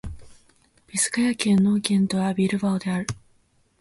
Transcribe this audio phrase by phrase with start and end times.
[0.87, 3.07] ビスカヤ県の県都はビルバオである